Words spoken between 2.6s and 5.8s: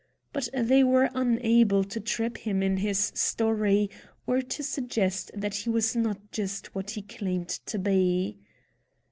in his story, or to suggest that he